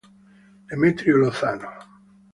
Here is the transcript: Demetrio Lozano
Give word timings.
Demetrio 0.69 1.13
Lozano 1.17 1.69